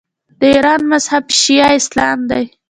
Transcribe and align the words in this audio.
د 0.39 0.41
ایران 0.53 0.81
مذهب 0.91 1.25
شیعه 1.39 1.67
اسلام 1.79 2.19
دی. 2.29 2.43